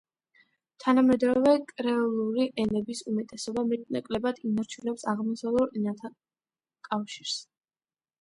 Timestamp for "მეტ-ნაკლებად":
3.73-4.39